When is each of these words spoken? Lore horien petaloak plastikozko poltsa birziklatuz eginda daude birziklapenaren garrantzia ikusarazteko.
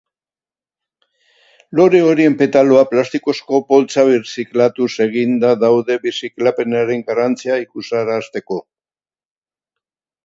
Lore 1.79 1.99
horien 2.05 2.37
petaloak 2.39 2.89
plastikozko 2.93 3.59
poltsa 3.73 4.07
birziklatuz 4.09 4.89
eginda 5.07 5.53
daude 5.65 5.99
birziklapenaren 6.07 7.07
garrantzia 7.11 7.59
ikusarazteko. 7.69 8.63